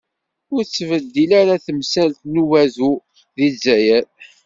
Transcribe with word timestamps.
Ur 0.53 0.61
tettbeddil 0.63 1.31
ara 1.41 1.55
temsalt 1.65 2.19
n 2.31 2.33
udabu 2.41 2.91
di 3.35 3.47
Zzayer. 3.55 4.05